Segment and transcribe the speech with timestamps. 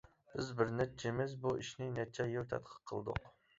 [0.37, 3.25] بىز بىرنەچچىمىز بۇ ئىشنى نەچچە يىل تەتقىق قىلدۇق.